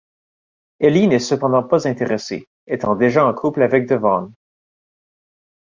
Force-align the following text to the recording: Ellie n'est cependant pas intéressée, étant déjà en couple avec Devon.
Ellie 0.79 1.07
n'est 1.07 1.19
cependant 1.19 1.61
pas 1.61 1.87
intéressée, 1.87 2.49
étant 2.65 2.95
déjà 2.95 3.23
en 3.23 3.35
couple 3.35 3.61
avec 3.61 3.85
Devon. 3.87 4.33